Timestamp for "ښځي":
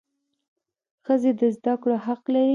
1.05-1.31